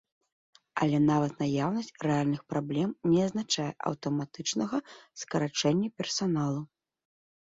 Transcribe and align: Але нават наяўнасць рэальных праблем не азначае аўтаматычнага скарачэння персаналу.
Але 0.83 0.97
нават 1.01 1.33
наяўнасць 1.43 1.91
рэальных 2.07 2.41
праблем 2.53 2.89
не 3.11 3.21
азначае 3.27 3.67
аўтаматычнага 3.91 4.77
скарачэння 5.25 5.87
персаналу. 6.03 6.61